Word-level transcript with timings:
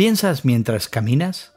¿Piensas 0.00 0.46
mientras 0.46 0.88
caminas? 0.88 1.52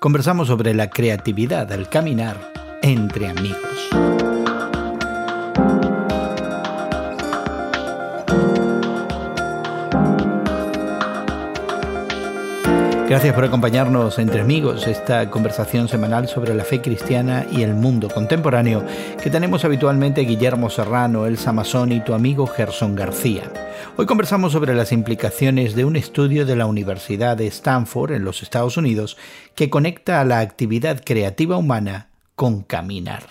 Conversamos 0.00 0.48
sobre 0.48 0.74
la 0.74 0.90
creatividad 0.90 1.70
al 1.72 1.88
caminar 1.88 2.36
entre 2.82 3.28
amigos. 3.28 4.35
Gracias 13.16 13.34
por 13.34 13.44
acompañarnos 13.44 14.18
entre 14.18 14.42
amigos, 14.42 14.86
esta 14.86 15.30
conversación 15.30 15.88
semanal 15.88 16.28
sobre 16.28 16.52
la 16.52 16.64
fe 16.64 16.82
cristiana 16.82 17.46
y 17.50 17.62
el 17.62 17.72
mundo 17.72 18.10
contemporáneo 18.10 18.84
que 19.22 19.30
tenemos 19.30 19.64
habitualmente 19.64 20.20
Guillermo 20.20 20.68
Serrano, 20.68 21.24
Elsa 21.24 21.50
Mazón 21.50 21.92
y 21.92 22.00
tu 22.00 22.12
amigo 22.12 22.46
Gerson 22.46 22.94
García. 22.94 23.50
Hoy 23.96 24.04
conversamos 24.04 24.52
sobre 24.52 24.74
las 24.74 24.92
implicaciones 24.92 25.74
de 25.74 25.86
un 25.86 25.96
estudio 25.96 26.44
de 26.44 26.56
la 26.56 26.66
Universidad 26.66 27.38
de 27.38 27.46
Stanford 27.46 28.12
en 28.12 28.22
los 28.26 28.42
Estados 28.42 28.76
Unidos 28.76 29.16
que 29.54 29.70
conecta 29.70 30.20
a 30.20 30.26
la 30.26 30.40
actividad 30.40 31.00
creativa 31.02 31.56
humana 31.56 32.10
con 32.34 32.60
caminar. 32.64 33.22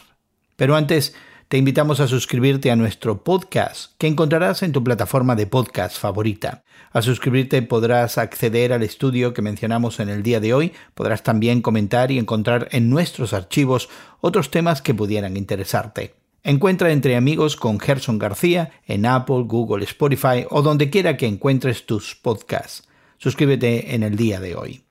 Pero 0.56 0.76
antes, 0.76 1.14
te 1.48 1.58
invitamos 1.58 2.00
a 2.00 2.08
suscribirte 2.08 2.72
a 2.72 2.76
nuestro 2.76 3.24
podcast 3.24 3.92
que 4.00 4.08
encontrarás 4.08 4.64
en 4.64 4.72
tu 4.72 4.84
plataforma 4.84 5.36
de 5.36 5.46
podcast 5.46 5.96
favorita. 5.96 6.64
Al 6.92 7.04
suscribirte 7.04 7.62
podrás 7.62 8.18
acceder 8.18 8.74
al 8.74 8.82
estudio 8.82 9.32
que 9.34 9.44
mencionamos 9.44 10.00
en 10.00 10.10
el 10.10 10.24
día 10.24 10.40
de 10.40 10.56
hoy, 10.56 10.74
podrás 10.96 11.22
también 11.22 11.62
comentar 11.62 12.12
y 12.12 12.18
encontrar 12.18 12.68
en 12.72 12.90
nuestros 12.90 13.34
archivos 13.34 13.90
otros 14.22 14.50
temas 14.50 14.82
que 14.82 14.96
pudieran 14.96 15.38
interesarte. 15.38 16.16
Encuentra 16.44 16.92
entre 16.92 17.16
amigos 17.16 17.56
con 17.56 17.80
Gerson 17.80 18.18
García 18.18 18.72
en 18.88 19.06
Apple, 19.06 19.44
Google, 19.46 19.84
Spotify 19.84 20.48
o 20.50 20.64
donde 20.64 20.90
quiera 20.90 21.16
que 21.16 21.28
encuentres 21.28 21.86
tus 21.86 22.16
podcasts. 22.16 22.88
Suscríbete 23.20 23.94
en 23.94 24.02
el 24.02 24.16
día 24.16 24.40
de 24.40 24.56
hoy. 24.56 24.84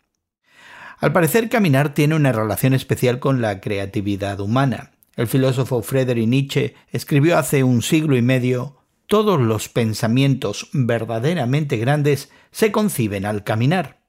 Al 1.01 1.13
parecer, 1.13 1.49
caminar 1.49 1.95
tiene 1.95 2.15
una 2.15 2.31
relación 2.31 2.75
especial 2.75 3.19
con 3.19 3.43
la 3.43 3.61
creatividad 3.61 4.39
humana. 4.39 4.94
El 5.17 5.29
filósofo 5.29 5.83
Friedrich 5.83 6.29
Nietzsche 6.29 6.75
escribió 6.91 7.39
hace 7.39 7.63
un 7.63 7.83
siglo 7.83 8.17
y 8.17 8.23
medio 8.23 8.79
todos 9.07 9.41
los 9.41 9.69
pensamientos 9.69 10.69
verdaderamente 10.73 11.77
grandes 11.77 12.31
se 12.51 12.73
conciben 12.73 13.27
al 13.27 13.45
caminar. 13.45 14.01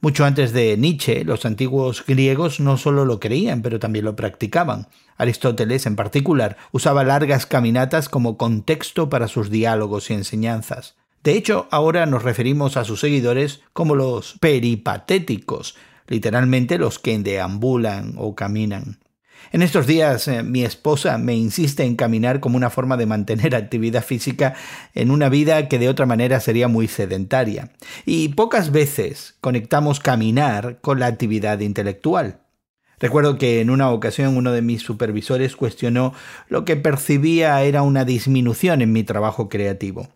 Mucho 0.00 0.24
antes 0.24 0.52
de 0.52 0.76
Nietzsche, 0.76 1.24
los 1.24 1.46
antiguos 1.46 2.04
griegos 2.04 2.58
no 2.58 2.76
solo 2.76 3.04
lo 3.04 3.20
creían, 3.20 3.62
pero 3.62 3.78
también 3.78 4.04
lo 4.04 4.16
practicaban. 4.16 4.88
Aristóteles, 5.16 5.86
en 5.86 5.94
particular, 5.94 6.56
usaba 6.72 7.04
largas 7.04 7.46
caminatas 7.46 8.08
como 8.08 8.36
contexto 8.36 9.08
para 9.08 9.28
sus 9.28 9.48
diálogos 9.48 10.10
y 10.10 10.14
enseñanzas. 10.14 10.96
De 11.22 11.34
hecho, 11.34 11.68
ahora 11.70 12.04
nos 12.06 12.24
referimos 12.24 12.76
a 12.76 12.84
sus 12.84 12.98
seguidores 12.98 13.62
como 13.72 13.94
los 13.94 14.38
peripatéticos, 14.40 15.76
literalmente 16.08 16.78
los 16.78 16.98
que 16.98 17.16
deambulan 17.20 18.14
o 18.18 18.34
caminan. 18.34 18.98
En 19.50 19.62
estos 19.62 19.86
días 19.86 20.28
eh, 20.28 20.42
mi 20.42 20.64
esposa 20.64 21.18
me 21.18 21.34
insiste 21.34 21.84
en 21.84 21.96
caminar 21.96 22.40
como 22.40 22.56
una 22.56 22.70
forma 22.70 22.96
de 22.96 23.06
mantener 23.06 23.54
actividad 23.56 24.04
física 24.04 24.54
en 24.94 25.10
una 25.10 25.28
vida 25.28 25.68
que 25.68 25.78
de 25.78 25.88
otra 25.88 26.06
manera 26.06 26.40
sería 26.40 26.68
muy 26.68 26.88
sedentaria. 26.88 27.70
Y 28.06 28.28
pocas 28.28 28.70
veces 28.70 29.34
conectamos 29.40 30.00
caminar 30.00 30.78
con 30.80 31.00
la 31.00 31.06
actividad 31.06 31.60
intelectual. 31.60 32.38
Recuerdo 33.02 33.36
que 33.36 33.60
en 33.60 33.70
una 33.70 33.90
ocasión 33.90 34.36
uno 34.36 34.52
de 34.52 34.62
mis 34.62 34.82
supervisores 34.82 35.56
cuestionó 35.56 36.14
lo 36.48 36.64
que 36.64 36.76
percibía 36.76 37.60
era 37.62 37.82
una 37.82 38.04
disminución 38.04 38.80
en 38.80 38.92
mi 38.92 39.02
trabajo 39.02 39.48
creativo. 39.48 40.08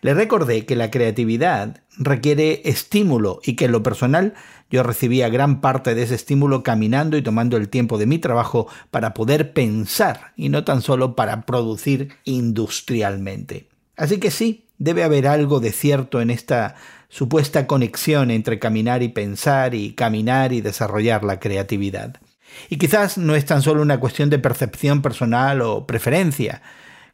Le 0.00 0.14
recordé 0.14 0.66
que 0.66 0.76
la 0.76 0.90
creatividad 0.90 1.82
requiere 1.96 2.62
estímulo 2.64 3.40
y 3.44 3.56
que 3.56 3.66
en 3.66 3.72
lo 3.72 3.82
personal 3.82 4.34
yo 4.70 4.82
recibía 4.82 5.28
gran 5.28 5.60
parte 5.60 5.94
de 5.94 6.02
ese 6.02 6.14
estímulo 6.14 6.62
caminando 6.62 7.16
y 7.16 7.22
tomando 7.22 7.56
el 7.56 7.68
tiempo 7.68 7.98
de 7.98 8.06
mi 8.06 8.18
trabajo 8.18 8.66
para 8.90 9.14
poder 9.14 9.52
pensar 9.52 10.32
y 10.36 10.48
no 10.48 10.64
tan 10.64 10.82
solo 10.82 11.14
para 11.14 11.42
producir 11.42 12.16
industrialmente. 12.24 13.68
Así 13.96 14.18
que 14.18 14.30
sí, 14.30 14.66
debe 14.78 15.04
haber 15.04 15.26
algo 15.26 15.60
de 15.60 15.72
cierto 15.72 16.20
en 16.20 16.30
esta 16.30 16.74
supuesta 17.08 17.66
conexión 17.66 18.30
entre 18.30 18.58
caminar 18.58 19.02
y 19.02 19.08
pensar 19.08 19.74
y 19.74 19.92
caminar 19.92 20.52
y 20.52 20.60
desarrollar 20.60 21.22
la 21.22 21.38
creatividad. 21.38 22.16
Y 22.68 22.76
quizás 22.76 23.18
no 23.18 23.34
es 23.34 23.44
tan 23.44 23.62
solo 23.62 23.82
una 23.82 24.00
cuestión 24.00 24.30
de 24.30 24.38
percepción 24.38 25.02
personal 25.02 25.60
o 25.60 25.86
preferencia. 25.86 26.62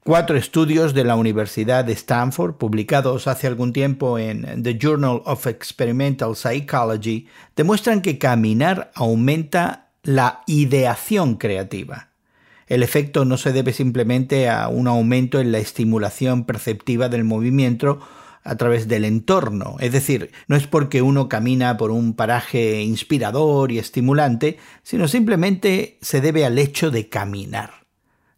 Cuatro 0.03 0.39
estudios 0.39 0.95
de 0.95 1.05
la 1.05 1.15
Universidad 1.15 1.85
de 1.85 1.93
Stanford, 1.93 2.55
publicados 2.55 3.27
hace 3.27 3.47
algún 3.47 3.75
tiempo 3.75 4.19
en 4.19 4.63
The 4.63 4.79
Journal 4.81 5.21
of 5.27 5.47
Experimental 5.47 6.35
Psychology, 6.37 7.29
demuestran 7.55 8.01
que 8.01 8.17
caminar 8.17 8.91
aumenta 8.95 9.91
la 10.03 10.41
ideación 10.47 11.35
creativa. 11.35 12.09
El 12.67 12.83
efecto 12.83 13.27
no 13.27 13.37
se 13.37 13.53
debe 13.53 13.75
simplemente 13.75 14.49
a 14.49 14.69
un 14.69 14.89
aumento 14.89 15.39
en 15.39 15.53
la 15.53 15.59
estimulación 15.59 16.45
perceptiva 16.45 17.11
del 17.11 17.25
movimiento 17.25 18.01
a 18.43 18.57
través 18.57 18.89
del 18.89 19.05
entorno. 19.05 19.77
Es 19.81 19.93
decir, 19.93 20.31
no 20.49 20.57
es 20.57 20.67
porque 20.67 21.03
uno 21.03 21.29
camina 21.29 21.77
por 21.77 21.91
un 21.91 22.15
paraje 22.15 22.81
inspirador 22.81 23.71
y 23.71 23.79
estimulante, 23.79 24.57
sino 24.83 25.09
simplemente 25.09 25.99
se 26.01 26.23
debe 26.23 26.47
al 26.47 26.59
hecho 26.59 26.91
de 26.91 27.11
caminar. 27.11 27.80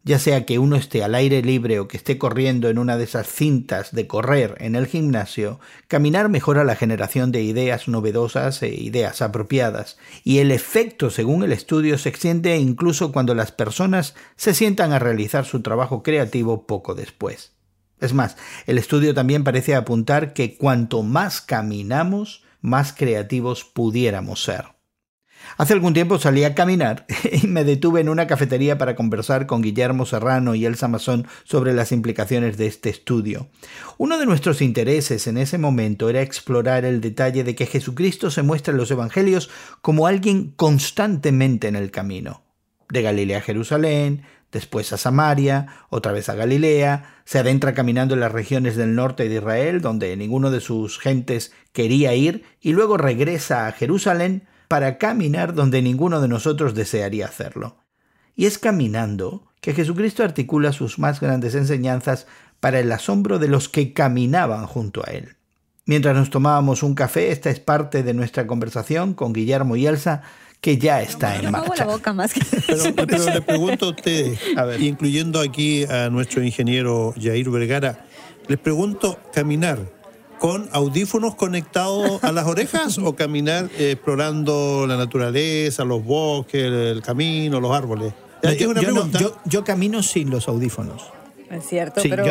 Ya 0.04 0.18
sea 0.18 0.44
que 0.46 0.58
uno 0.58 0.74
esté 0.74 1.04
al 1.04 1.14
aire 1.14 1.42
libre 1.42 1.78
o 1.78 1.86
que 1.86 1.96
esté 1.96 2.18
corriendo 2.18 2.68
en 2.68 2.78
una 2.78 2.96
de 2.96 3.04
esas 3.04 3.28
cintas 3.28 3.92
de 3.92 4.08
correr 4.08 4.56
en 4.58 4.74
el 4.74 4.88
gimnasio, 4.88 5.60
caminar 5.86 6.28
mejora 6.28 6.64
la 6.64 6.74
generación 6.74 7.30
de 7.30 7.42
ideas 7.42 7.86
novedosas 7.86 8.60
e 8.64 8.74
ideas 8.74 9.22
apropiadas, 9.22 9.98
y 10.24 10.38
el 10.38 10.50
efecto, 10.50 11.10
según 11.10 11.44
el 11.44 11.52
estudio, 11.52 11.98
se 11.98 12.08
extiende 12.08 12.56
incluso 12.56 13.12
cuando 13.12 13.36
las 13.36 13.52
personas 13.52 14.16
se 14.34 14.54
sientan 14.54 14.92
a 14.92 14.98
realizar 14.98 15.44
su 15.44 15.62
trabajo 15.62 16.02
creativo 16.02 16.66
poco 16.66 16.96
después. 16.96 17.52
Es 18.00 18.12
más, 18.12 18.36
el 18.66 18.78
estudio 18.78 19.14
también 19.14 19.44
parece 19.44 19.76
apuntar 19.76 20.32
que 20.32 20.56
cuanto 20.56 21.04
más 21.04 21.40
caminamos, 21.40 22.42
más 22.60 22.92
creativos 22.92 23.64
pudiéramos 23.64 24.42
ser. 24.42 24.71
Hace 25.56 25.74
algún 25.74 25.94
tiempo 25.94 26.18
salí 26.18 26.44
a 26.44 26.54
caminar 26.54 27.06
y 27.42 27.46
me 27.46 27.64
detuve 27.64 28.00
en 28.00 28.08
una 28.08 28.26
cafetería 28.26 28.78
para 28.78 28.96
conversar 28.96 29.46
con 29.46 29.62
Guillermo 29.62 30.06
Serrano 30.06 30.54
y 30.54 30.64
Elsa 30.64 30.88
Mazón 30.88 31.26
sobre 31.44 31.72
las 31.72 31.92
implicaciones 31.92 32.56
de 32.56 32.66
este 32.66 32.90
estudio. 32.90 33.48
Uno 33.98 34.18
de 34.18 34.26
nuestros 34.26 34.62
intereses 34.62 35.26
en 35.26 35.36
ese 35.36 35.58
momento 35.58 36.08
era 36.08 36.22
explorar 36.22 36.84
el 36.84 37.00
detalle 37.00 37.44
de 37.44 37.54
que 37.54 37.66
Jesucristo 37.66 38.30
se 38.30 38.42
muestra 38.42 38.72
en 38.72 38.78
los 38.78 38.90
Evangelios 38.90 39.50
como 39.80 40.06
alguien 40.06 40.52
constantemente 40.56 41.68
en 41.68 41.76
el 41.76 41.90
camino. 41.90 42.42
De 42.88 43.02
Galilea 43.02 43.38
a 43.38 43.42
Jerusalén, 43.42 44.22
después 44.52 44.92
a 44.92 44.98
Samaria, 44.98 45.66
otra 45.88 46.12
vez 46.12 46.28
a 46.28 46.34
Galilea, 46.34 47.22
se 47.24 47.38
adentra 47.38 47.72
caminando 47.72 48.14
en 48.14 48.20
las 48.20 48.32
regiones 48.32 48.76
del 48.76 48.94
norte 48.94 49.28
de 49.28 49.36
Israel, 49.36 49.80
donde 49.80 50.16
ninguno 50.16 50.50
de 50.50 50.60
sus 50.60 50.98
gentes 50.98 51.52
quería 51.72 52.14
ir, 52.14 52.44
y 52.60 52.72
luego 52.72 52.98
regresa 52.98 53.66
a 53.66 53.72
Jerusalén 53.72 54.46
para 54.72 54.96
caminar 54.96 55.52
donde 55.52 55.82
ninguno 55.82 56.22
de 56.22 56.28
nosotros 56.28 56.74
desearía 56.74 57.26
hacerlo. 57.26 57.76
Y 58.34 58.46
es 58.46 58.56
caminando 58.56 59.52
que 59.60 59.74
Jesucristo 59.74 60.24
articula 60.24 60.72
sus 60.72 60.98
más 60.98 61.20
grandes 61.20 61.54
enseñanzas 61.54 62.26
para 62.58 62.80
el 62.80 62.90
asombro 62.90 63.38
de 63.38 63.48
los 63.48 63.68
que 63.68 63.92
caminaban 63.92 64.66
junto 64.66 65.06
a 65.06 65.10
él. 65.10 65.36
Mientras 65.84 66.16
nos 66.16 66.30
tomábamos 66.30 66.82
un 66.82 66.94
café, 66.94 67.32
esta 67.32 67.50
es 67.50 67.60
parte 67.60 68.02
de 68.02 68.14
nuestra 68.14 68.46
conversación 68.46 69.12
con 69.12 69.34
Guillermo 69.34 69.76
y 69.76 69.86
Elsa, 69.86 70.22
que 70.62 70.78
ya 70.78 71.02
está 71.02 71.36
en 71.36 71.50
marcha. 71.50 71.86
Pero, 72.96 73.26
le 73.26 73.42
pregunto 73.42 73.88
a 73.88 73.90
usted, 73.90 74.38
incluyendo 74.80 75.38
aquí 75.38 75.84
a 75.84 76.08
nuestro 76.08 76.42
ingeniero 76.42 77.12
Jair 77.20 77.50
Vergara, 77.50 78.06
les 78.48 78.58
pregunto, 78.58 79.18
¿caminar 79.34 80.01
con 80.42 80.68
audífonos 80.72 81.36
conectados 81.36 82.24
a 82.24 82.32
las 82.32 82.48
orejas 82.48 82.98
o 82.98 83.14
caminar 83.14 83.70
explorando 83.78 84.86
la 84.88 84.96
naturaleza, 84.96 85.84
los 85.84 86.04
bosques, 86.04 86.64
el 86.64 87.00
camino, 87.00 87.60
los 87.60 87.70
árboles? 87.70 88.12
yo 89.44 89.62
camino 89.62 90.02
sin 90.02 90.30
los 90.30 90.48
audífonos. 90.48 91.12
Es 91.52 91.66
cierto, 91.68 92.00
pero, 92.02 92.24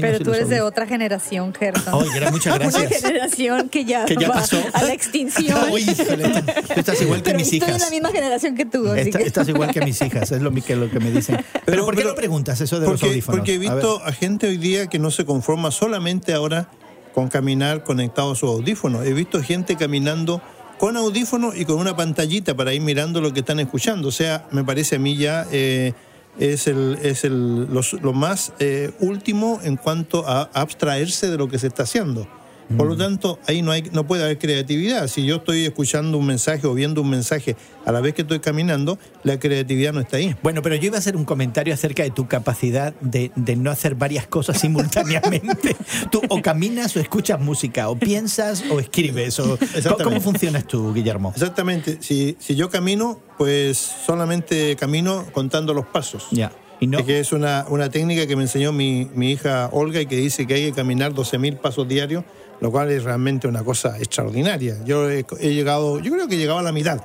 pero 0.00 0.18
tú 0.20 0.32
eres 0.32 0.48
de 0.48 0.62
otra 0.62 0.86
generación, 0.86 1.52
Gerson. 1.52 1.92
Oye, 1.92 2.30
muchas 2.30 2.58
gracias. 2.58 2.90
Una 2.90 2.98
generación 2.98 3.68
que 3.68 3.84
ya, 3.84 4.06
ya 4.06 4.28
va 4.28 4.36
pasó. 4.36 4.56
a 4.72 4.82
la 4.82 4.94
extinción. 4.94 5.58
Oye, 5.70 5.94
tú 5.94 6.80
estás 6.80 7.02
igual 7.02 7.22
que 7.22 7.34
mis 7.34 7.52
hijas. 7.52 7.68
Estoy 7.68 7.74
en 7.74 7.82
la 7.82 7.90
misma 7.90 8.08
generación 8.10 8.54
que 8.54 8.64
tú. 8.64 8.86
Estás 8.94 9.48
igual 9.50 9.72
que 9.72 9.82
mis 9.82 10.00
hijas, 10.00 10.32
es 10.32 10.40
lo 10.40 10.50
que, 10.52 10.74
lo 10.74 10.90
que 10.90 11.00
me 11.00 11.10
dicen. 11.10 11.44
Pero, 11.66 11.84
¿por 11.84 11.96
qué 11.96 12.04
no 12.04 12.14
preguntas 12.14 12.58
eso 12.62 12.80
de 12.80 12.86
porque, 12.86 13.02
los 13.02 13.10
audífonos? 13.10 13.38
Porque 13.40 13.54
he 13.54 13.58
visto 13.58 14.02
a, 14.02 14.10
gente 14.12 14.46
hoy 14.46 14.56
día 14.56 14.86
que 14.86 14.98
no 14.98 15.10
se 15.10 15.26
conforma 15.26 15.70
solamente 15.70 16.32
ahora 16.32 16.70
con 17.16 17.28
caminar 17.30 17.82
conectado 17.82 18.32
a 18.32 18.36
sus 18.36 18.50
audífonos. 18.50 19.06
He 19.06 19.14
visto 19.14 19.42
gente 19.42 19.76
caminando 19.76 20.42
con 20.76 20.98
audífonos 20.98 21.56
y 21.56 21.64
con 21.64 21.78
una 21.78 21.96
pantallita 21.96 22.54
para 22.54 22.74
ir 22.74 22.82
mirando 22.82 23.22
lo 23.22 23.32
que 23.32 23.40
están 23.40 23.58
escuchando. 23.58 24.08
O 24.08 24.12
sea, 24.12 24.46
me 24.50 24.62
parece 24.62 24.96
a 24.96 24.98
mí 24.98 25.16
ya... 25.16 25.46
Eh, 25.50 25.94
es, 26.38 26.66
el, 26.66 26.98
es 27.02 27.24
el, 27.24 27.66
lo 27.72 28.12
más 28.12 28.52
eh, 28.58 28.90
último 29.00 29.58
en 29.62 29.76
cuanto 29.76 30.28
a 30.28 30.50
abstraerse 30.52 31.30
de 31.30 31.38
lo 31.38 31.48
que 31.48 31.58
se 31.58 31.68
está 31.68 31.84
haciendo. 31.84 32.28
Por 32.76 32.88
lo 32.88 32.94
mm. 32.94 32.98
tanto, 32.98 33.38
ahí 33.46 33.62
no, 33.62 33.70
hay, 33.70 33.82
no 33.92 34.06
puede 34.06 34.24
haber 34.24 34.38
creatividad. 34.38 35.06
Si 35.06 35.24
yo 35.24 35.36
estoy 35.36 35.64
escuchando 35.64 36.18
un 36.18 36.26
mensaje 36.26 36.66
o 36.66 36.74
viendo 36.74 37.00
un 37.00 37.10
mensaje 37.10 37.56
a 37.84 37.92
la 37.92 38.00
vez 38.00 38.14
que 38.14 38.22
estoy 38.22 38.40
caminando, 38.40 38.98
la 39.22 39.38
creatividad 39.38 39.92
no 39.92 40.00
está 40.00 40.16
ahí. 40.16 40.34
Bueno, 40.42 40.62
pero 40.62 40.74
yo 40.74 40.86
iba 40.86 40.96
a 40.96 40.98
hacer 40.98 41.16
un 41.16 41.24
comentario 41.24 41.72
acerca 41.72 42.02
de 42.02 42.10
tu 42.10 42.26
capacidad 42.26 42.94
de, 43.00 43.30
no 43.56 43.70
hacer 43.70 43.94
varias 43.94 44.26
cosas 44.26 44.58
simultáneamente. 44.60 45.76
tú 46.10 46.20
o 46.28 46.42
caminas 46.42 46.96
o 46.96 47.00
escuchas 47.00 47.40
música, 47.40 47.88
o 47.88 47.96
piensas 47.96 48.64
o 48.70 48.80
escribes. 48.80 49.38
O, 49.38 49.58
¿Cómo 50.02 50.20
funcionas 50.20 50.66
tú, 50.66 50.92
Guillermo? 50.92 51.32
Exactamente. 51.34 51.98
Si, 52.00 52.36
si 52.40 52.56
yo 52.56 52.68
camino, 52.68 53.20
pues 53.38 53.76
solamente 53.78 54.74
camino 54.76 55.26
contando 55.32 55.72
los 55.72 55.86
pasos. 55.86 56.26
Ya. 56.32 56.50
Y 56.80 56.88
no... 56.88 57.04
que 57.06 57.20
es 57.20 57.32
una, 57.32 57.64
una 57.68 57.88
técnica 57.90 58.26
que 58.26 58.36
me 58.36 58.42
enseñó 58.42 58.72
mi, 58.72 59.08
mi 59.14 59.30
hija 59.32 59.70
Olga 59.72 60.00
y 60.00 60.06
que 60.06 60.16
dice 60.16 60.46
que 60.46 60.54
hay 60.54 60.66
que 60.66 60.72
caminar 60.72 61.14
12.000 61.14 61.58
pasos 61.58 61.88
diarios 61.88 62.24
lo 62.60 62.70
cual 62.70 62.90
es 62.90 63.04
realmente 63.04 63.48
una 63.48 63.62
cosa 63.62 63.98
extraordinaria. 63.98 64.76
Yo 64.84 65.10
he, 65.10 65.24
llegado, 65.40 66.00
yo 66.00 66.12
creo 66.12 66.28
que 66.28 66.36
he 66.36 66.38
llegado 66.38 66.58
a 66.58 66.62
la 66.62 66.72
mitad. 66.72 67.00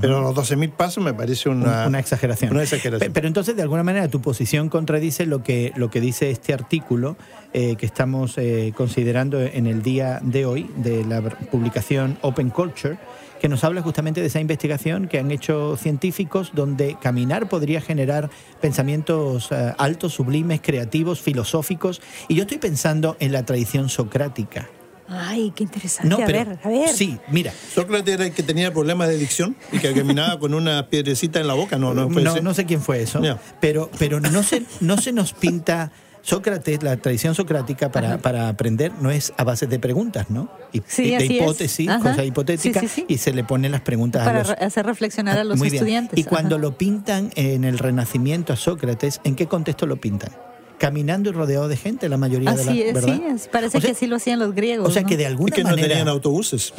Pero 0.00 0.20
los 0.20 0.34
12.000 0.34 0.72
pasos 0.72 1.04
me 1.04 1.14
parece 1.14 1.48
una, 1.48 1.86
una, 1.86 1.98
exageración. 2.00 2.52
una, 2.52 2.62
exageración. 2.62 3.12
Pero, 3.12 3.26
entonces, 3.26 3.54
de 3.54 3.62
alguna 3.62 3.82
manera, 3.82 4.08
tu 4.08 4.20
posición 4.20 4.68
contradice 4.68 5.24
lo 5.24 5.42
que, 5.42 5.72
lo 5.76 5.90
que 5.90 6.00
dice 6.00 6.30
este 6.30 6.52
artículo 6.52 7.16
eh, 7.52 7.76
que 7.76 7.86
estamos 7.86 8.36
eh, 8.38 8.72
considerando 8.76 9.40
en 9.40 9.66
el 9.66 9.82
día 9.82 10.20
de 10.22 10.46
hoy 10.46 10.70
de 10.76 11.04
la 11.04 11.22
publicación 11.22 12.18
Open 12.22 12.50
Culture, 12.50 12.98
que 13.40 13.48
nos 13.48 13.62
habla 13.62 13.82
justamente 13.82 14.20
de 14.20 14.26
esa 14.26 14.40
investigación 14.40 15.06
que 15.06 15.18
han 15.18 15.30
hecho 15.30 15.76
científicos 15.76 16.50
donde 16.54 16.96
caminar 17.00 17.48
podría 17.48 17.80
generar 17.80 18.30
pensamientos 18.60 19.52
eh, 19.52 19.74
altos, 19.78 20.14
sublimes, 20.14 20.60
creativos, 20.60 21.20
filosóficos. 21.20 22.02
Y 22.26 22.34
yo 22.34 22.42
estoy 22.42 22.58
pensando 22.58 23.16
en 23.20 23.32
la 23.32 23.44
tradición 23.44 23.88
socrática 23.88 24.68
Ay, 25.08 25.52
qué 25.54 25.64
interesante. 25.64 26.22
a 26.22 26.26
ver, 26.26 26.58
a 26.62 26.68
ver. 26.68 26.88
Sí, 26.90 27.18
mira. 27.28 27.52
Sócrates 27.74 28.14
era 28.14 28.26
el 28.26 28.32
que 28.32 28.42
tenía 28.42 28.72
problemas 28.72 29.08
de 29.08 29.14
adicción 29.14 29.56
y 29.72 29.78
que 29.78 29.92
caminaba 29.94 30.38
con 30.38 30.54
una 30.54 30.88
piedrecita 30.88 31.40
en 31.40 31.46
la 31.46 31.54
boca, 31.54 31.78
¿no? 31.78 31.94
No, 31.94 32.08
no, 32.08 32.54
sé 32.54 32.66
quién 32.66 32.82
fue 32.82 33.02
eso. 33.02 33.20
Pero, 33.60 33.90
pero 33.98 34.20
no, 34.20 34.42
se, 34.42 34.64
no 34.80 34.98
se 34.98 35.12
nos 35.12 35.32
pinta. 35.32 35.90
Sócrates, 36.20 36.82
la 36.82 36.96
tradición 36.98 37.34
socrática 37.34 37.90
para, 37.90 38.18
para, 38.18 38.48
aprender 38.48 38.92
no 39.00 39.10
es 39.10 39.32
a 39.38 39.44
base 39.44 39.66
de 39.66 39.78
preguntas, 39.78 40.28
¿no? 40.28 40.50
Y, 40.72 40.82
sí, 40.86 41.16
de 41.16 41.24
hipótesis, 41.24 41.88
cosas 41.88 42.26
hipotéticas, 42.26 42.84
y 43.06 43.16
se 43.16 43.32
le 43.32 43.44
ponen 43.44 43.72
las 43.72 43.80
preguntas 43.80 44.26
para 44.26 44.40
a 44.40 44.42
los, 44.42 44.50
hacer 44.50 44.84
reflexionar 44.84 45.38
a 45.38 45.44
los 45.44 45.62
estudiantes. 45.62 46.18
Y 46.18 46.24
cuando 46.24 46.58
lo 46.58 46.76
pintan 46.76 47.30
en 47.34 47.64
el 47.64 47.78
Renacimiento 47.78 48.52
a 48.52 48.56
Sócrates, 48.56 49.20
¿en 49.24 49.36
qué 49.36 49.46
contexto 49.46 49.86
lo 49.86 49.96
pintan? 49.96 50.30
Caminando 50.78 51.30
y 51.30 51.32
rodeado 51.32 51.68
de 51.68 51.76
gente 51.76 52.08
la 52.08 52.16
mayoría 52.16 52.52
de 52.52 52.64
las 52.64 52.66
¿verdad? 52.94 53.36
Sí, 53.36 53.48
parece 53.50 53.80
que 53.80 53.90
así 53.90 54.06
lo 54.06 54.16
hacían 54.16 54.38
los 54.38 54.54
griegos. 54.54 54.88
O 54.88 54.92
sea 54.92 55.04
que 55.04 55.16
de 55.16 55.26
alguna 55.26 55.54
que 55.54 55.64
manera. 55.64 55.82
no 55.82 55.88
tenían 55.88 56.08
autobuses. 56.08 56.72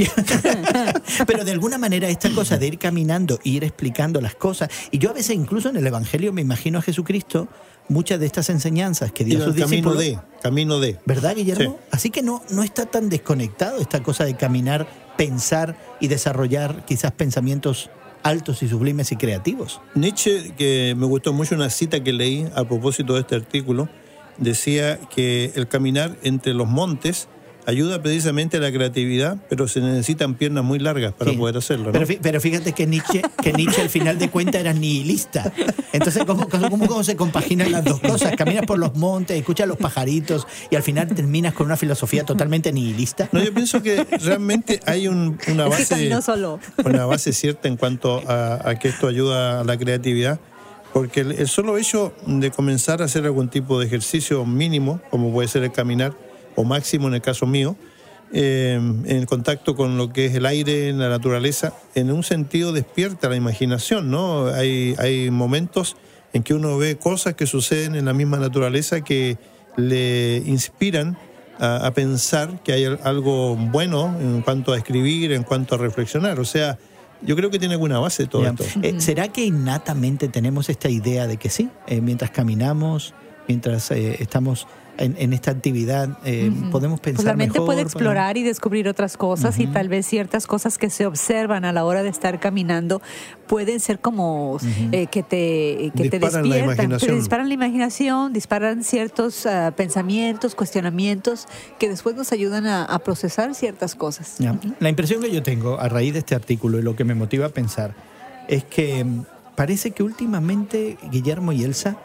pero 1.27 1.43
de 1.45 1.51
alguna 1.51 1.77
manera 1.77 2.09
esta 2.09 2.29
cosa 2.31 2.57
de 2.57 2.67
ir 2.67 2.77
caminando, 2.77 3.39
ir 3.43 3.63
explicando 3.63 4.21
las 4.21 4.35
cosas. 4.35 4.69
Y 4.91 4.97
yo 4.97 5.09
a 5.09 5.13
veces 5.13 5.35
incluso 5.35 5.69
en 5.69 5.77
el 5.77 5.85
Evangelio 5.85 6.33
me 6.33 6.41
imagino 6.41 6.79
a 6.79 6.81
Jesucristo 6.81 7.47
muchas 7.89 8.19
de 8.19 8.25
estas 8.25 8.49
enseñanzas 8.49 9.11
que 9.11 9.25
dio 9.25 9.41
a 9.41 9.45
sus 9.45 9.55
camino 9.55 9.93
discípulos. 9.93 9.99
de, 9.99 10.19
camino 10.41 10.79
de. 10.79 10.97
¿Verdad, 11.05 11.35
Guillermo? 11.35 11.79
Así 11.91 12.09
que 12.09 12.21
no, 12.21 12.41
no 12.49 12.63
está 12.63 12.85
tan 12.85 13.09
desconectado 13.09 13.79
esta 13.81 14.01
cosa 14.01 14.23
de 14.23 14.35
caminar, 14.35 14.87
pensar 15.17 15.75
y 15.99 16.07
desarrollar 16.07 16.85
quizás 16.85 17.11
pensamientos 17.11 17.89
altos 18.23 18.63
y 18.63 18.67
sublimes 18.67 19.11
y 19.11 19.15
creativos. 19.15 19.81
Nietzsche, 19.95 20.53
que 20.57 20.95
me 20.97 21.05
gustó 21.05 21.33
mucho 21.33 21.55
una 21.55 21.69
cita 21.69 22.03
que 22.03 22.13
leí 22.13 22.47
a 22.55 22.65
propósito 22.65 23.13
de 23.13 23.21
este 23.21 23.35
artículo, 23.35 23.89
decía 24.37 24.99
que 25.13 25.51
el 25.55 25.67
caminar 25.67 26.15
entre 26.23 26.53
los 26.53 26.67
montes 26.67 27.27
ayuda 27.69 28.01
precisamente 28.01 28.57
a 28.57 28.59
la 28.59 28.71
creatividad, 28.71 29.37
pero 29.47 29.67
se 29.67 29.79
necesitan 29.79 30.35
piernas 30.35 30.63
muy 30.63 30.79
largas 30.79 31.13
para 31.13 31.31
poder 31.33 31.57
hacerlo. 31.57 31.91
Pero, 31.91 32.41
fíjate 32.41 32.73
que 32.73 32.85
Nietzsche, 32.85 33.21
que 33.41 33.53
Nietzsche 33.53 33.81
al 33.81 33.89
final 33.89 34.17
de 34.17 34.29
cuentas 34.29 34.61
era 34.61 34.73
nihilista. 34.73 35.51
Entonces, 35.93 36.23
¿cómo, 36.25 36.47
cómo, 36.49 37.03
se 37.03 37.15
compaginan 37.15 37.71
las 37.71 37.85
dos 37.85 37.99
cosas? 37.99 38.35
Caminas 38.35 38.65
por 38.65 38.79
los 38.79 38.95
montes, 38.95 39.37
escuchas 39.37 39.67
los 39.67 39.77
pajaritos 39.77 40.47
y 40.69 40.75
al 40.75 40.83
final 40.83 41.07
terminas 41.07 41.53
con 41.53 41.67
una 41.67 41.77
filosofía 41.77 42.25
totalmente 42.25 42.71
nihilista. 42.71 43.29
No, 43.31 43.41
yo 43.43 43.53
pienso 43.53 43.81
que 43.81 44.05
realmente 44.21 44.79
hay 44.85 45.07
una 45.07 45.67
base, 45.67 46.11
una 46.83 47.05
base 47.05 47.33
cierta 47.33 47.67
en 47.67 47.77
cuanto 47.77 48.23
a, 48.27 48.75
que 48.79 48.89
esto 48.89 49.07
ayuda 49.07 49.61
a 49.61 49.63
la 49.63 49.77
creatividad. 49.77 50.39
Porque 50.93 51.21
el, 51.21 51.47
solo 51.47 51.77
hecho 51.77 52.13
de 52.25 52.49
comenzar 52.49 53.03
a 53.03 53.05
hacer 53.05 53.23
algún 53.25 53.49
tipo 53.49 53.79
de 53.79 53.85
ejercicio 53.85 54.43
mínimo, 54.43 54.99
como 55.11 55.31
puede 55.31 55.47
ser 55.47 55.63
el 55.63 55.71
caminar, 55.71 56.13
o 56.59 56.65
máximo 56.65 57.07
en 57.07 57.13
el 57.13 57.21
caso 57.21 57.45
mío, 57.45 57.77
eh, 58.33 58.73
en 59.05 59.25
contacto 59.25 59.75
con 59.75 59.97
lo 59.97 60.11
que 60.11 60.25
es 60.25 60.35
el 60.35 60.45
aire, 60.45 60.91
la 60.91 61.07
naturaleza, 61.07 61.73
en 61.95 62.11
un 62.11 62.23
sentido 62.23 62.73
despierta 62.73 63.29
la 63.29 63.37
imaginación, 63.37 64.11
¿no? 64.11 64.47
Hay, 64.47 64.93
hay 64.99 65.31
momentos 65.31 65.95
en 66.33 66.43
que 66.43 66.53
uno 66.53 66.77
ve 66.77 66.97
cosas 66.97 67.35
que 67.35 67.47
suceden 67.47 67.95
en 67.95 68.05
la 68.05 68.13
misma 68.13 68.37
naturaleza 68.37 69.01
que 69.01 69.37
le 69.77 70.43
inspiran 70.45 71.17
a, 71.59 71.91
pensar 71.91 72.61
que 72.61 72.73
hay 72.73 72.85
algo 73.03 73.55
bueno 73.55 74.15
en 74.19 74.41
cuanto 74.41 74.73
a 74.73 74.77
escribir, 74.77 75.31
en 75.31 75.43
cuanto 75.43 75.75
a 75.75 75.77
reflexionar. 75.77 76.39
O 76.39 76.45
sea, 76.45 76.77
yo 77.21 77.35
creo 77.35 77.49
que 77.49 77.59
tiene 77.59 77.75
alguna 77.75 77.99
base 77.99 78.27
todo 78.27 78.45
esto. 78.45 78.63
Eh, 78.81 78.95
¿Será 78.99 79.29
que 79.29 79.43
innatamente 79.45 80.27
tenemos 80.27 80.69
esta 80.69 80.89
idea 80.89 81.25
de 81.25 81.37
que 81.37 81.49
sí, 81.49 81.69
eh, 81.87 81.99
mientras 81.99 82.31
caminamos, 82.31 83.13
mientras 83.47 83.91
estamos 83.91 84.67
en, 84.99 85.33
esta 85.33 85.51
actividad 85.51 86.17
eh, 86.25 86.51
podemos 86.71 86.99
pensar. 86.99 87.23
Pues 87.23 87.25
la 87.25 87.35
mente 87.35 87.59
puede 87.59 87.81
explorar 87.81 88.37
y 88.37 88.43
descubrir 88.43 88.87
otras 88.87 89.17
cosas 89.17 89.57
y 89.59 89.67
tal 89.67 89.87
vez 89.87 90.05
ciertas 90.05 90.45
cosas 90.45 90.77
que 90.77 90.89
se 90.89 91.05
observan 91.05 91.65
a 91.65 91.71
la 91.71 91.85
hora 91.85 92.03
de 92.03 92.09
estar 92.09 92.39
caminando 92.39 93.01
pueden 93.47 93.79
ser 93.79 93.99
como 93.99 94.57
eh, 94.91 95.07
que 95.07 95.23
te, 95.23 95.91
que 95.95 96.09
te 96.09 96.19
despiertan, 96.19 96.97
te 96.97 97.11
disparan 97.13 97.47
la 97.47 97.53
imaginación, 97.53 98.33
disparan 98.33 98.83
ciertos 98.83 99.45
ah, 99.45 99.73
pensamientos, 99.75 100.53
cuestionamientos 100.53 101.47
que 101.79 101.89
después 101.89 102.15
nos 102.15 102.31
ayudan 102.31 102.67
a, 102.67 102.99
procesar 102.99 103.55
ciertas 103.55 103.95
cosas. 103.95 104.35
La 104.79 104.89
impresión 104.89 105.21
que 105.21 105.31
yo 105.31 105.41
tengo 105.41 105.79
a 105.79 105.87
raíz 105.87 106.13
de 106.13 106.19
este 106.19 106.35
artículo 106.35 106.77
y 106.77 106.81
lo 106.81 106.95
que 106.95 107.05
me 107.05 107.15
motiva 107.15 107.45
a 107.45 107.49
pensar 107.49 107.95
es 108.49 108.65
que 108.65 109.03
mm, 109.05 109.23
parece 109.55 109.91
que 109.91 110.03
últimamente 110.03 110.97
Guillermo 111.09 111.53
y 111.53 111.63
Elsa 111.63 111.97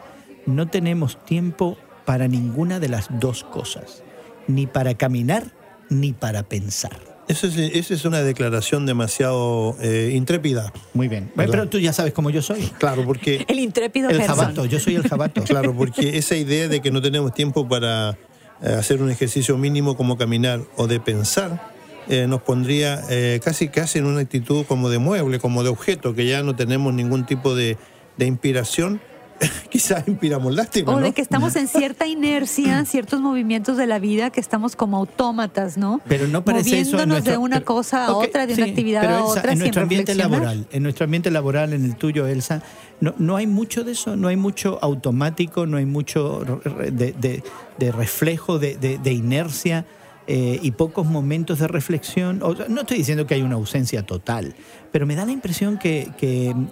no 0.45 0.67
tenemos 0.67 1.23
tiempo 1.25 1.77
para 2.05 2.27
ninguna 2.27 2.79
de 2.79 2.89
las 2.89 3.07
dos 3.19 3.43
cosas, 3.43 4.03
ni 4.47 4.67
para 4.67 4.93
caminar 4.93 5.51
ni 5.89 6.13
para 6.13 6.43
pensar. 6.43 7.15
Esa 7.27 7.47
es, 7.47 8.05
una 8.05 8.21
declaración 8.21 8.85
demasiado 8.85 9.75
eh, 9.81 10.11
intrépida. 10.13 10.71
Muy 10.93 11.07
bien. 11.07 11.31
pero 11.35 11.67
tú 11.67 11.79
ya 11.79 11.91
sabes 11.91 12.13
cómo 12.13 12.29
yo 12.29 12.41
soy. 12.43 12.61
Claro, 12.77 13.03
porque... 13.03 13.45
el 13.49 13.59
intrépido 13.59 14.09
El 14.09 14.21
jabato, 14.21 14.65
yo 14.65 14.79
soy 14.79 14.95
el 14.95 15.07
jabato. 15.07 15.43
Claro, 15.45 15.75
porque 15.75 16.17
esa 16.17 16.35
idea 16.35 16.67
de 16.67 16.81
que 16.81 16.91
no 16.91 17.01
tenemos 17.01 17.33
tiempo 17.33 17.67
para 17.67 18.11
eh, 18.61 18.75
hacer 18.77 19.01
un 19.01 19.09
ejercicio 19.09 19.57
mínimo 19.57 19.97
como 19.97 20.17
caminar 20.17 20.61
o 20.75 20.85
de 20.85 20.99
pensar, 20.99 21.71
eh, 22.07 22.27
nos 22.27 22.43
pondría 22.43 23.01
casi 23.43 23.69
casi 23.69 23.97
en 23.97 24.05
una 24.05 24.21
actitud 24.21 24.65
como 24.67 24.89
de 24.89 24.99
mueble, 24.99 25.39
como 25.39 25.63
de 25.63 25.69
objeto, 25.69 26.13
que 26.13 26.27
ya 26.27 26.43
no 26.43 26.55
tenemos 26.55 26.93
ningún 26.93 27.25
tipo 27.25 27.55
de, 27.55 27.77
de 28.17 28.25
inspiración 28.27 29.01
quizás 29.69 30.07
inspiramos 30.07 30.53
lástima. 30.53 30.93
O 30.93 30.99
de 30.99 31.13
que 31.13 31.21
estamos 31.21 31.55
en 31.55 31.67
cierta 31.67 32.07
inercia, 32.07 32.85
ciertos 32.85 33.21
movimientos 33.21 33.77
de 33.77 33.87
la 33.87 33.99
vida, 33.99 34.29
que 34.29 34.39
estamos 34.39 34.75
como 34.75 34.97
autómatas, 34.97 35.77
¿no? 35.77 36.01
Pero 36.07 36.27
no 36.27 36.43
parece 36.43 36.83
Moviéndonos 36.85 37.23
de 37.23 37.37
una 37.37 37.61
cosa 37.61 38.05
a 38.05 38.15
otra, 38.15 38.45
de 38.47 38.53
una 38.53 38.65
actividad 38.65 39.05
a 39.05 39.23
otra. 39.23 39.53
En 39.53 39.59
nuestro 39.59 39.81
ambiente 39.83 40.15
laboral, 40.15 40.67
en 40.71 40.83
nuestro 40.83 41.05
ambiente 41.05 41.31
laboral, 41.31 41.73
en 41.73 41.85
el 41.85 41.95
tuyo, 41.95 42.27
Elsa, 42.27 42.61
no, 43.01 43.13
no 43.17 43.35
hay 43.35 43.47
mucho 43.47 43.83
de 43.83 43.91
eso, 43.91 44.15
no 44.15 44.27
hay 44.27 44.37
mucho 44.37 44.79
automático, 44.81 45.65
no 45.65 45.77
hay 45.77 45.85
mucho 45.85 46.61
de, 46.91 47.43
de 47.77 47.91
reflejo, 47.91 48.59
de 48.59 49.13
inercia 49.13 49.85
eh, 50.27 50.59
y 50.61 50.71
pocos 50.71 51.05
momentos 51.05 51.59
de 51.59 51.67
reflexión. 51.67 52.39
no 52.39 52.81
estoy 52.81 52.97
diciendo 52.97 53.27
que 53.27 53.35
hay 53.35 53.43
una 53.43 53.55
ausencia 53.55 54.03
total, 54.03 54.55
pero 54.91 55.05
me 55.05 55.15
da 55.15 55.25
la 55.25 55.31
impresión 55.31 55.77
que, 55.77 56.09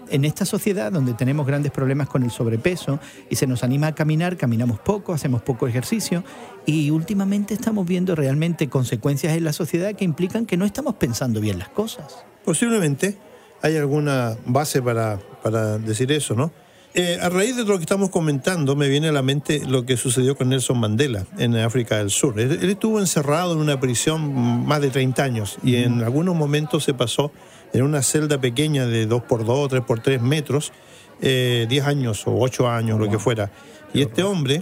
en 0.09 0.25
esta 0.25 0.45
sociedad 0.45 0.91
donde 0.91 1.13
tenemos 1.13 1.45
grandes 1.45 1.71
problemas 1.71 2.09
con 2.09 2.23
el 2.23 2.31
sobrepeso 2.31 2.99
y 3.29 3.35
se 3.35 3.45
nos 3.45 3.63
anima 3.63 3.87
a 3.87 3.95
caminar, 3.95 4.37
caminamos 4.37 4.79
poco, 4.79 5.13
hacemos 5.13 5.43
poco 5.43 5.67
ejercicio 5.67 6.23
y 6.65 6.89
últimamente 6.89 7.53
estamos 7.53 7.85
viendo 7.85 8.15
realmente 8.15 8.69
consecuencias 8.69 9.37
en 9.37 9.43
la 9.43 9.53
sociedad 9.53 9.93
que 9.93 10.05
implican 10.05 10.45
que 10.45 10.57
no 10.57 10.65
estamos 10.65 10.95
pensando 10.95 11.39
bien 11.39 11.59
las 11.59 11.69
cosas. 11.69 12.25
Posiblemente 12.43 13.17
hay 13.61 13.77
alguna 13.77 14.35
base 14.45 14.81
para, 14.81 15.19
para 15.43 15.77
decir 15.77 16.11
eso, 16.11 16.33
¿no? 16.33 16.51
Eh, 16.95 17.17
a 17.19 17.29
raíz 17.29 17.55
de 17.55 17.65
lo 17.65 17.75
que 17.77 17.81
estamos 17.81 18.11
comentando, 18.11 18.75
me 18.75 18.87
viene 18.87 19.07
a 19.07 19.11
la 19.11 19.23
mente 19.23 19.63
lo 19.67 19.83
que 19.83 19.97
sucedió 19.97 20.35
con 20.35 20.49
Nelson 20.49 20.79
Mandela 20.79 21.25
en 21.39 21.55
África 21.55 21.97
del 21.97 22.11
Sur. 22.11 22.39
Él, 22.39 22.69
estuvo 22.69 22.99
encerrado 22.99 23.53
en 23.53 23.59
una 23.59 23.79
prisión 23.79 24.63
más 24.67 24.79
de 24.79 24.91
30 24.91 25.23
años 25.23 25.57
y 25.63 25.77
en 25.77 26.03
algunos 26.03 26.35
momentos 26.35 26.83
se 26.83 26.93
pasó 26.93 27.31
en 27.73 27.81
una 27.81 28.03
celda 28.03 28.39
pequeña 28.39 28.85
de 28.85 29.09
2x2, 29.09 29.69
3x3 29.69 30.19
metros, 30.19 30.71
10 31.19 31.23
eh, 31.23 31.81
años 31.83 32.27
o 32.27 32.37
8 32.37 32.69
años, 32.69 32.99
lo 32.99 33.09
que 33.09 33.17
fuera. 33.17 33.49
Y 33.91 34.03
este 34.03 34.21
hombre 34.21 34.61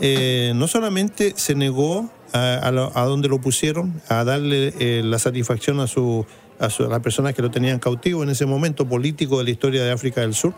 eh, 0.00 0.52
no 0.54 0.68
solamente 0.68 1.32
se 1.36 1.56
negó 1.56 2.08
a, 2.32 2.70
donde 3.06 3.28
lo 3.28 3.40
pusieron, 3.40 4.00
a 4.08 4.22
darle 4.22 4.72
eh, 4.78 5.02
la 5.04 5.18
satisfacción 5.18 5.80
a, 5.80 5.88
su, 5.88 6.24
a, 6.60 6.70
su, 6.70 6.84
a 6.84 6.88
las 6.88 7.00
personas 7.00 7.34
que 7.34 7.42
lo 7.42 7.50
tenían 7.50 7.80
cautivo 7.80 8.22
en 8.22 8.30
ese 8.30 8.46
momento 8.46 8.88
político 8.88 9.38
de 9.38 9.44
la 9.44 9.50
historia 9.50 9.82
de 9.82 9.90
África 9.90 10.20
del 10.20 10.34
Sur. 10.34 10.54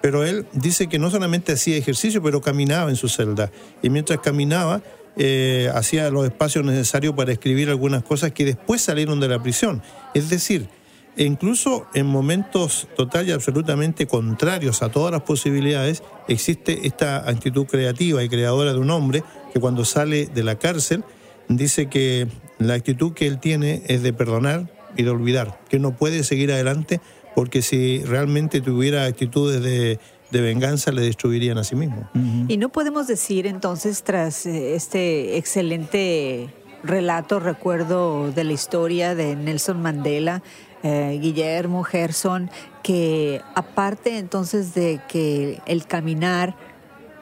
Pero 0.00 0.24
él 0.24 0.46
dice 0.52 0.88
que 0.88 0.98
no 0.98 1.10
solamente 1.10 1.52
hacía 1.52 1.76
ejercicio, 1.76 2.22
pero 2.22 2.40
caminaba 2.40 2.90
en 2.90 2.96
su 2.96 3.08
celda. 3.08 3.50
Y 3.82 3.90
mientras 3.90 4.20
caminaba, 4.20 4.82
eh, 5.16 5.68
hacía 5.74 6.10
los 6.10 6.24
espacios 6.24 6.64
necesarios 6.64 7.14
para 7.14 7.32
escribir 7.32 7.70
algunas 7.70 8.04
cosas 8.04 8.32
que 8.32 8.44
después 8.44 8.80
salieron 8.80 9.18
de 9.18 9.28
la 9.28 9.42
prisión. 9.42 9.82
Es 10.14 10.30
decir, 10.30 10.68
incluso 11.16 11.88
en 11.94 12.06
momentos 12.06 12.86
total 12.96 13.28
y 13.28 13.32
absolutamente 13.32 14.06
contrarios 14.06 14.82
a 14.82 14.90
todas 14.90 15.10
las 15.10 15.22
posibilidades, 15.22 16.04
existe 16.28 16.86
esta 16.86 17.28
actitud 17.28 17.66
creativa 17.66 18.22
y 18.22 18.28
creadora 18.28 18.72
de 18.72 18.78
un 18.78 18.90
hombre 18.90 19.24
que 19.52 19.58
cuando 19.58 19.84
sale 19.84 20.26
de 20.26 20.44
la 20.44 20.56
cárcel 20.56 21.02
dice 21.48 21.88
que 21.88 22.28
la 22.58 22.74
actitud 22.74 23.12
que 23.12 23.26
él 23.26 23.40
tiene 23.40 23.82
es 23.88 24.02
de 24.02 24.12
perdonar 24.12 24.70
y 24.96 25.02
de 25.02 25.10
olvidar, 25.10 25.58
que 25.68 25.78
no 25.78 25.96
puede 25.96 26.22
seguir 26.24 26.52
adelante 26.52 27.00
porque 27.38 27.62
si 27.62 28.02
realmente 28.02 28.60
tuviera 28.60 29.04
actitudes 29.04 29.62
de, 29.62 30.00
venganza 30.32 30.90
le 30.90 31.02
destruirían 31.02 31.56
a 31.56 31.62
sí 31.62 31.76
mismo. 31.76 32.10
Y 32.48 32.56
no 32.56 32.68
podemos 32.68 33.06
decir 33.06 33.46
entonces, 33.46 34.02
tras 34.02 34.44
eh, 34.44 34.74
este 34.74 35.36
excelente 35.36 36.52
relato, 36.82 37.38
recuerdo 37.38 38.32
de 38.32 38.42
la 38.42 38.52
historia 38.54 39.14
de 39.14 39.36
Nelson 39.36 39.80
Mandela, 39.80 40.42
eh, 40.82 41.16
Guillermo 41.22 41.84
Gerson, 41.84 42.50
que 42.82 43.40
aparte 43.54 44.18
entonces 44.18 44.74
de 44.74 45.00
que 45.08 45.60
el 45.66 45.86
caminar 45.86 46.56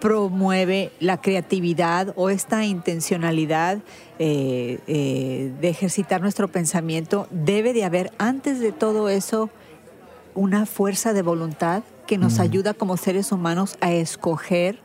promueve 0.00 0.92
la 0.98 1.20
creatividad 1.20 2.14
o 2.16 2.30
esta 2.30 2.64
intencionalidad 2.64 3.80
eh, 4.18 5.52
de 5.60 5.68
ejercitar 5.68 6.22
nuestro 6.22 6.48
pensamiento, 6.48 7.28
debe 7.30 7.74
de 7.74 7.84
haber 7.84 8.12
antes 8.16 8.60
de 8.60 8.72
todo 8.72 9.10
eso 9.10 9.50
una 10.36 10.66
fuerza 10.66 11.12
de 11.12 11.22
voluntad 11.22 11.82
que 12.06 12.18
nos 12.18 12.38
ayuda 12.38 12.74
como 12.74 12.96
seres 12.96 13.32
humanos 13.32 13.76
a 13.80 13.92
escoger 13.92 14.78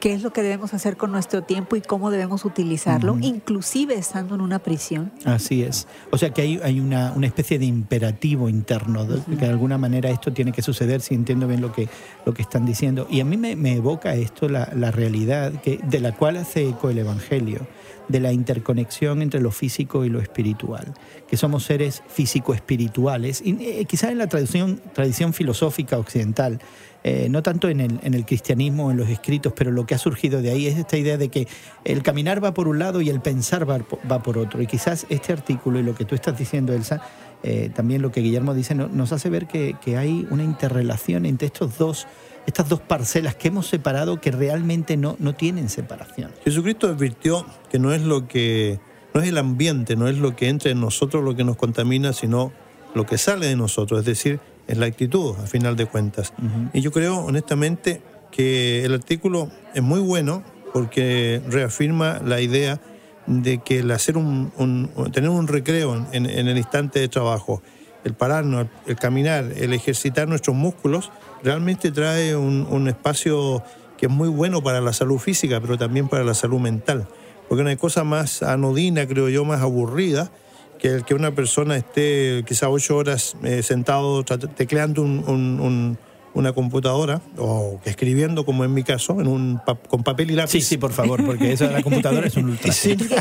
qué 0.00 0.12
es 0.12 0.22
lo 0.22 0.32
que 0.32 0.42
debemos 0.42 0.74
hacer 0.74 0.96
con 0.96 1.12
nuestro 1.12 1.42
tiempo 1.42 1.76
y 1.76 1.80
cómo 1.80 2.10
debemos 2.10 2.44
utilizarlo, 2.44 3.16
inclusive 3.20 3.94
estando 3.94 4.34
en 4.34 4.40
una 4.40 4.58
prisión. 4.58 5.12
Así 5.24 5.62
es. 5.62 5.88
O 6.10 6.18
sea 6.18 6.30
que 6.30 6.42
hay, 6.42 6.60
hay 6.62 6.80
una, 6.80 7.12
una, 7.12 7.26
especie 7.26 7.58
de 7.58 7.64
imperativo 7.64 8.48
interno, 8.48 9.04
de, 9.04 9.20
que 9.22 9.46
de 9.46 9.50
alguna 9.50 9.78
manera 9.78 10.10
esto 10.10 10.32
tiene 10.32 10.52
que 10.52 10.62
suceder, 10.62 11.00
si 11.00 11.14
entiendo 11.14 11.46
bien 11.46 11.60
lo 11.60 11.72
que, 11.72 11.88
lo 12.24 12.34
que 12.34 12.42
están 12.42 12.64
diciendo. 12.64 13.06
Y 13.10 13.20
a 13.20 13.24
mí 13.24 13.36
me, 13.36 13.56
me 13.56 13.74
evoca 13.74 14.14
esto, 14.14 14.48
la, 14.48 14.70
la, 14.74 14.90
realidad 14.90 15.52
que, 15.62 15.78
de 15.82 16.00
la 16.00 16.12
cual 16.12 16.36
hace 16.36 16.68
eco 16.68 16.90
el 16.90 16.98
Evangelio 16.98 17.66
de 18.08 18.20
la 18.20 18.32
interconexión 18.32 19.22
entre 19.22 19.40
lo 19.40 19.50
físico 19.50 20.04
y 20.04 20.08
lo 20.08 20.20
espiritual, 20.20 20.94
que 21.28 21.36
somos 21.36 21.64
seres 21.64 22.02
físico-espirituales, 22.08 23.42
y 23.44 23.56
eh, 23.60 23.84
quizás 23.86 24.10
en 24.10 24.18
la 24.18 24.26
tradición, 24.26 24.80
tradición 24.94 25.32
filosófica 25.34 25.98
occidental, 25.98 26.58
eh, 27.04 27.28
no 27.30 27.42
tanto 27.42 27.68
en 27.68 27.80
el, 27.80 28.00
en 28.02 28.14
el 28.14 28.26
cristianismo 28.26 28.90
en 28.90 28.96
los 28.96 29.08
escritos, 29.08 29.52
pero 29.54 29.70
lo 29.70 29.86
que 29.86 29.94
ha 29.94 29.98
surgido 29.98 30.42
de 30.42 30.50
ahí 30.50 30.66
es 30.66 30.76
esta 30.76 30.96
idea 30.96 31.16
de 31.16 31.28
que 31.28 31.46
el 31.84 32.02
caminar 32.02 32.42
va 32.42 32.54
por 32.54 32.66
un 32.66 32.78
lado 32.78 33.00
y 33.00 33.08
el 33.08 33.20
pensar 33.20 33.68
va, 33.68 33.78
va 34.10 34.22
por 34.22 34.36
otro. 34.36 34.60
Y 34.60 34.66
quizás 34.66 35.06
este 35.08 35.32
artículo 35.32 35.78
y 35.78 35.84
lo 35.84 35.94
que 35.94 36.04
tú 36.04 36.16
estás 36.16 36.36
diciendo, 36.36 36.72
Elsa, 36.72 37.00
eh, 37.44 37.70
también 37.72 38.02
lo 38.02 38.10
que 38.10 38.20
Guillermo 38.20 38.52
dice, 38.52 38.74
nos 38.74 39.12
hace 39.12 39.30
ver 39.30 39.46
que, 39.46 39.76
que 39.80 39.96
hay 39.96 40.26
una 40.30 40.42
interrelación 40.42 41.24
entre 41.24 41.46
estos 41.46 41.78
dos 41.78 42.06
estas 42.48 42.66
dos 42.66 42.80
parcelas 42.80 43.34
que 43.34 43.48
hemos 43.48 43.66
separado 43.66 44.22
que 44.22 44.30
realmente 44.30 44.96
no, 44.96 45.16
no 45.18 45.34
tienen 45.34 45.68
separación. 45.68 46.30
Jesucristo 46.44 46.88
advirtió 46.88 47.44
que 47.70 47.78
no 47.78 47.92
es 47.92 48.00
lo 48.00 48.26
que 48.26 48.80
no 49.12 49.20
es 49.20 49.28
el 49.28 49.36
ambiente, 49.36 49.96
no 49.96 50.08
es 50.08 50.16
lo 50.16 50.34
que 50.34 50.48
entra 50.48 50.70
en 50.70 50.80
nosotros 50.80 51.22
lo 51.22 51.36
que 51.36 51.44
nos 51.44 51.56
contamina, 51.56 52.14
sino 52.14 52.50
lo 52.94 53.04
que 53.04 53.18
sale 53.18 53.46
de 53.46 53.56
nosotros, 53.56 54.00
es 54.00 54.06
decir, 54.06 54.40
es 54.66 54.78
la 54.78 54.86
actitud, 54.86 55.36
a 55.36 55.46
final 55.46 55.76
de 55.76 55.86
cuentas. 55.86 56.32
Y 56.72 56.80
yo 56.80 56.90
creo, 56.90 57.18
honestamente, 57.18 58.00
que 58.30 58.82
el 58.84 58.94
artículo 58.94 59.50
es 59.74 59.82
muy 59.82 60.00
bueno 60.00 60.42
porque 60.72 61.42
reafirma 61.50 62.18
la 62.24 62.40
idea 62.40 62.80
de 63.26 63.58
que 63.58 63.80
el 63.80 63.90
hacer 63.90 64.16
un, 64.16 64.90
tener 65.12 65.28
un 65.28 65.48
recreo 65.48 66.06
en, 66.12 66.24
en, 66.24 66.48
el 66.48 66.56
instante 66.56 66.98
de 66.98 67.08
trabajo, 67.08 67.62
el 68.08 68.14
pararnos, 68.14 68.66
el 68.86 68.96
caminar, 68.96 69.52
el 69.56 69.72
ejercitar 69.72 70.26
nuestros 70.28 70.56
músculos, 70.56 71.12
realmente 71.42 71.92
trae 71.92 72.34
un, 72.34 72.88
espacio 72.88 73.62
que 73.96 74.06
es 74.06 74.12
muy 74.12 74.28
bueno 74.28 74.62
para 74.62 74.80
la 74.80 74.92
salud 74.92 75.18
física, 75.18 75.60
pero 75.60 75.76
también 75.76 76.08
para 76.08 76.24
la 76.24 76.34
salud 76.34 76.58
mental. 76.58 77.06
Porque 77.48 77.62
no 77.62 77.70
hay 77.70 77.76
cosa 77.76 78.04
más 78.04 78.42
anodina, 78.42 79.06
creo 79.06 79.28
yo, 79.28 79.44
más 79.44 79.60
aburrida, 79.60 80.30
que 80.78 80.88
el 80.88 81.04
que 81.04 81.14
una 81.14 81.34
persona 81.34 81.76
esté 81.76 82.44
quizá 82.46 82.68
ocho 82.68 82.96
horas 82.96 83.36
eh, 83.42 83.62
sentado 83.62 84.24
tecleando 84.24 85.02
un, 85.02 85.98
una 86.38 86.52
computadora 86.52 87.20
o 87.36 87.80
escribiendo, 87.84 88.44
como 88.44 88.64
en 88.64 88.72
mi 88.72 88.82
caso, 88.82 89.20
en 89.20 89.26
un 89.26 89.60
con 89.88 90.02
papel 90.02 90.30
y 90.30 90.34
lápiz. 90.34 90.52
Sí, 90.52 90.60
sí, 90.60 90.76
por 90.78 90.92
favor, 90.92 91.24
porque 91.24 91.52
eso 91.52 91.66
de 91.66 91.72
la 91.72 91.82
computadora 91.82 92.26
es 92.26 92.36
un 92.36 92.50
ultra. 92.50 92.72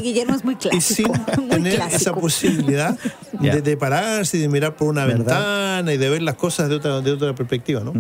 Guillermo 0.02 0.36
es 0.36 0.46
muy 0.46 0.56
clásico. 0.56 1.12
Y 1.12 1.36
sin 1.36 1.50
tener 1.50 1.82
esa 1.92 2.14
posibilidad 2.14 2.98
de, 3.40 3.78
pararse 3.78 4.38
y 4.38 4.42
de 4.42 4.50
mirar 4.50 4.76
por 4.76 4.88
una 4.88 5.06
ventana 5.06 5.94
y 5.94 5.98
de 5.98 6.10
ver 6.10 6.22
las 6.22 6.36
cosas 6.36 6.70
de 6.70 6.76
otra, 6.76 7.02
de 7.02 7.12
otra 7.12 7.34
perspectiva, 7.36 7.82
¿no? 7.82 7.94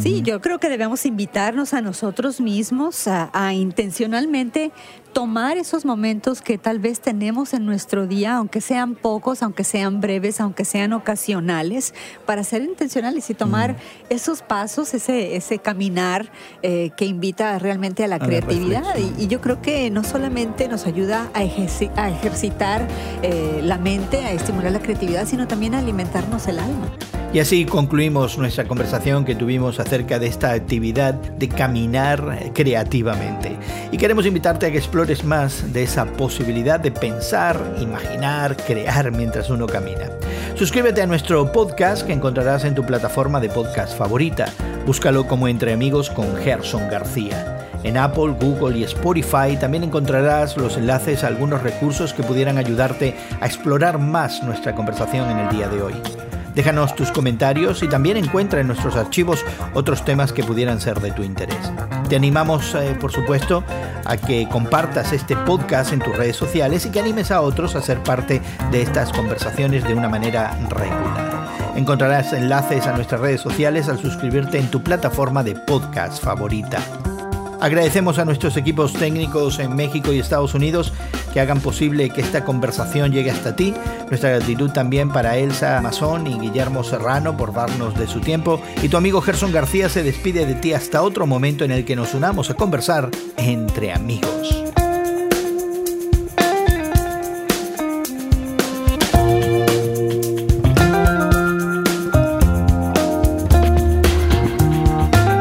Sí, 0.00 0.22
yo 0.22 0.40
creo 0.40 0.58
que 0.58 0.68
debemos 0.68 1.06
invitarnos 1.06 1.74
a 1.74 1.80
nosotros 1.80 2.40
mismos 2.40 3.06
a 3.08 3.54
intencionalmente 3.54 4.72
tomar 5.16 5.56
esos 5.56 5.86
momentos 5.86 6.42
que 6.42 6.58
tal 6.58 6.78
vez 6.78 7.00
tenemos 7.00 7.54
en 7.54 7.64
nuestro 7.64 8.06
día, 8.06 8.36
aunque 8.36 8.60
sean 8.60 8.94
pocos, 8.94 9.42
aunque 9.42 9.64
sean 9.64 10.02
breves, 10.02 10.42
aunque 10.42 10.66
sean 10.66 10.92
ocasionales, 10.92 11.94
para 12.26 12.44
ser 12.44 12.60
intencionales 12.60 13.30
y 13.30 13.34
tomar 13.34 13.72
mm. 13.72 13.76
esos 14.10 14.42
pasos, 14.42 14.92
ese, 14.92 15.34
ese 15.34 15.58
caminar 15.58 16.30
eh, 16.62 16.90
que 16.98 17.06
invita 17.06 17.58
realmente 17.58 18.04
a 18.04 18.08
la 18.08 18.18
creatividad. 18.18 18.94
y, 19.18 19.26
yo 19.26 19.40
creo 19.40 19.62
que 19.62 19.88
no 19.90 20.04
solamente 20.04 20.68
nos 20.68 20.84
ayuda 20.84 21.30
a, 21.32 21.38
a 21.38 22.10
ejercitar 22.10 22.86
eh, 23.22 23.60
la 23.62 23.78
mente, 23.78 24.18
a 24.18 24.32
estimular 24.32 24.70
la 24.70 24.80
creatividad, 24.80 25.26
sino 25.26 25.48
también 25.48 25.74
a 25.74 25.78
alimentarnos 25.78 26.46
el 26.46 26.58
alma. 26.58 26.92
Y 27.32 27.40
así 27.40 27.66
concluimos 27.66 28.38
nuestra 28.38 28.66
conversación 28.66 29.24
que 29.24 29.34
tuvimos 29.34 29.78
acerca 29.78 30.18
de 30.18 30.26
esta 30.26 30.52
actividad 30.52 31.14
de 31.14 31.48
caminar 31.48 32.50
creativamente. 32.54 33.56
Y 33.92 33.98
queremos 33.98 34.24
invitarte 34.26 34.66
a 34.66 34.70
que 34.70 34.78
explores 34.78 35.22
más 35.24 35.72
de 35.72 35.82
esa 35.82 36.06
posibilidad 36.06 36.80
de 36.80 36.92
pensar, 36.92 37.60
imaginar, 37.80 38.56
crear 38.56 39.12
mientras 39.12 39.50
uno 39.50 39.66
camina. 39.66 40.10
Suscríbete 40.54 41.02
a 41.02 41.06
nuestro 41.06 41.52
podcast 41.52 42.06
que 42.06 42.14
encontrarás 42.14 42.64
en 42.64 42.74
tu 42.74 42.84
plataforma 42.84 43.40
de 43.40 43.50
podcast 43.50 43.98
favorita. 43.98 44.46
Búscalo 44.86 45.26
como 45.26 45.48
Entre 45.48 45.72
Amigos 45.74 46.08
con 46.08 46.34
Gerson 46.36 46.88
García. 46.88 47.68
En 47.82 47.98
Apple, 47.98 48.34
Google 48.40 48.78
y 48.78 48.84
Spotify 48.84 49.56
también 49.60 49.84
encontrarás 49.84 50.56
los 50.56 50.76
enlaces 50.76 51.22
a 51.22 51.26
algunos 51.26 51.62
recursos 51.62 52.14
que 52.14 52.22
pudieran 52.22 52.56
ayudarte 52.56 53.14
a 53.40 53.46
explorar 53.46 53.98
más 53.98 54.42
nuestra 54.42 54.74
conversación 54.74 55.30
en 55.30 55.38
el 55.38 55.48
día 55.50 55.68
de 55.68 55.82
hoy. 55.82 55.94
Déjanos 56.56 56.96
tus 56.96 57.10
comentarios 57.10 57.82
y 57.82 57.86
también 57.86 58.16
encuentra 58.16 58.62
en 58.62 58.68
nuestros 58.68 58.96
archivos 58.96 59.44
otros 59.74 60.06
temas 60.06 60.32
que 60.32 60.42
pudieran 60.42 60.80
ser 60.80 61.00
de 61.00 61.10
tu 61.10 61.22
interés. 61.22 61.70
Te 62.08 62.16
animamos, 62.16 62.74
eh, 62.74 62.96
por 62.98 63.12
supuesto, 63.12 63.62
a 64.06 64.16
que 64.16 64.48
compartas 64.48 65.12
este 65.12 65.36
podcast 65.36 65.92
en 65.92 65.98
tus 65.98 66.16
redes 66.16 66.34
sociales 66.34 66.86
y 66.86 66.90
que 66.90 67.00
animes 67.00 67.30
a 67.30 67.42
otros 67.42 67.76
a 67.76 67.82
ser 67.82 68.02
parte 68.02 68.40
de 68.70 68.80
estas 68.80 69.12
conversaciones 69.12 69.84
de 69.84 69.92
una 69.92 70.08
manera 70.08 70.58
regular. 70.70 71.46
Encontrarás 71.76 72.32
enlaces 72.32 72.86
a 72.86 72.96
nuestras 72.96 73.20
redes 73.20 73.42
sociales 73.42 73.90
al 73.90 73.98
suscribirte 73.98 74.58
en 74.58 74.70
tu 74.70 74.82
plataforma 74.82 75.44
de 75.44 75.56
podcast 75.56 76.24
favorita. 76.24 76.78
Agradecemos 77.60 78.18
a 78.18 78.24
nuestros 78.24 78.56
equipos 78.56 78.94
técnicos 78.94 79.58
en 79.58 79.76
México 79.76 80.10
y 80.10 80.20
Estados 80.20 80.54
Unidos 80.54 80.94
que 81.36 81.42
hagan 81.42 81.60
posible 81.60 82.08
que 82.08 82.22
esta 82.22 82.46
conversación 82.46 83.12
llegue 83.12 83.30
hasta 83.30 83.54
ti. 83.54 83.74
Nuestra 84.08 84.30
gratitud 84.30 84.70
también 84.70 85.10
para 85.10 85.36
Elsa 85.36 85.78
Mazón 85.82 86.26
y 86.26 86.38
Guillermo 86.38 86.82
Serrano 86.82 87.36
por 87.36 87.52
darnos 87.52 87.94
de 87.94 88.06
su 88.06 88.20
tiempo. 88.20 88.58
Y 88.82 88.88
tu 88.88 88.96
amigo 88.96 89.20
Gerson 89.20 89.52
García 89.52 89.90
se 89.90 90.02
despide 90.02 90.46
de 90.46 90.54
ti 90.54 90.72
hasta 90.72 91.02
otro 91.02 91.26
momento 91.26 91.62
en 91.66 91.72
el 91.72 91.84
que 91.84 91.94
nos 91.94 92.14
unamos 92.14 92.48
a 92.48 92.54
conversar 92.54 93.10
entre 93.36 93.92
amigos. 93.92 94.64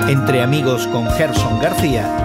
Entre 0.09 0.43
Amigos 0.43 0.87
con 0.87 1.09
Gerson 1.11 1.61
García 1.61 2.24